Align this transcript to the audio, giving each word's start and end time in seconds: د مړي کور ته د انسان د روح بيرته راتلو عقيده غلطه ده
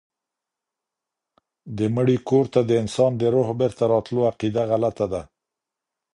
د 1.77 1.79
مړي 1.95 2.17
کور 2.29 2.45
ته 2.53 2.59
د 2.69 2.71
انسان 2.83 3.11
د 3.17 3.23
روح 3.35 3.47
بيرته 3.59 3.83
راتلو 3.93 4.21
عقيده 4.31 4.63
غلطه 4.71 5.05
ده 5.13 5.21